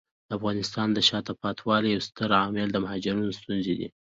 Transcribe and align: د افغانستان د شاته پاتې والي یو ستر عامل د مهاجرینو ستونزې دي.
د 0.27 0.31
افغانستان 0.37 0.87
د 0.93 0.99
شاته 1.09 1.33
پاتې 1.41 1.61
والي 1.67 1.89
یو 1.91 2.05
ستر 2.07 2.29
عامل 2.39 2.67
د 2.71 2.77
مهاجرینو 2.83 3.37
ستونزې 3.39 3.73
دي. 3.79 3.87